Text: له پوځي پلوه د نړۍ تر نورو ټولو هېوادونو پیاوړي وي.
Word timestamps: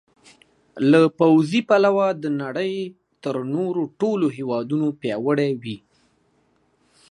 له 0.91 1.01
پوځي 1.19 1.61
پلوه 1.69 2.07
د 2.23 2.25
نړۍ 2.41 2.73
تر 3.23 3.35
نورو 3.53 3.81
ټولو 3.99 4.25
هېوادونو 4.37 4.87
پیاوړي 5.01 5.51
وي. 5.63 5.77